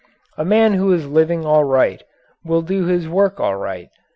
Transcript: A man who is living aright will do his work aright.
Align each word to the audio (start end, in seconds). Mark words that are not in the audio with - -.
A 0.35 0.43
man 0.43 0.73
who 0.73 0.91
is 0.93 1.07
living 1.07 1.45
aright 1.45 2.05
will 2.43 2.63
do 2.63 2.85
his 2.87 3.07
work 3.07 3.39
aright. 3.39 3.91